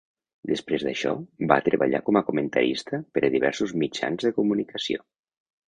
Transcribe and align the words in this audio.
Després 0.51 0.85
d'això, 0.87 1.11
va 1.51 1.57
treballar 1.67 1.99
com 2.09 2.19
a 2.21 2.25
comentarista 2.31 3.03
per 3.19 3.25
a 3.29 3.33
diversos 3.39 3.77
mitjans 3.85 4.29
de 4.29 4.35
comunicació. 4.43 5.09